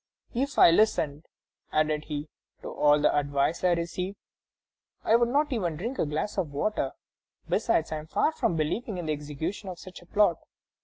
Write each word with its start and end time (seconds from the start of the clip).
"If 0.33 0.57
I 0.57 0.71
listened," 0.71 1.27
added 1.71 2.05
he, 2.05 2.27
"to 2.63 2.71
all 2.73 2.99
the 2.99 3.15
advice 3.15 3.63
I 3.63 3.73
receive, 3.73 4.15
I 5.03 5.15
could 5.15 5.27
not 5.27 5.53
even 5.53 5.75
drink 5.77 5.99
a 5.99 6.07
glass 6.07 6.39
of 6.39 6.49
water; 6.51 6.93
besides, 7.47 7.91
I 7.91 7.97
am 7.97 8.07
far 8.07 8.31
from 8.31 8.55
believing 8.55 8.97
in 8.97 9.05
the 9.05 9.13
execution 9.13 9.69
of 9.69 9.77
such 9.77 10.01
a 10.01 10.07
plot. 10.07 10.39